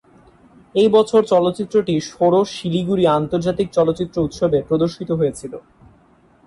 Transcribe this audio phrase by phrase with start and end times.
[0.75, 5.53] একই বছর চলচ্চিত্রটি ষোড়শ শিলিগুড়ি আন্তর্জাতিক চলচ্চিত্র উৎসবে প্রদর্শিত হয়েছিল।